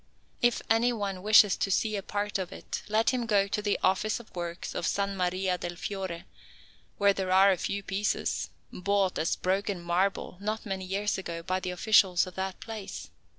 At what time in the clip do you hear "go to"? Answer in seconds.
3.27-3.61